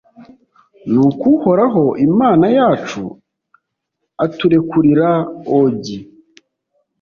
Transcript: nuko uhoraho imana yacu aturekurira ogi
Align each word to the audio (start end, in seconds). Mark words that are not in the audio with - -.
nuko 0.91 1.23
uhoraho 1.35 1.85
imana 2.07 2.45
yacu 2.57 3.01
aturekurira 4.25 5.09
ogi 5.59 5.97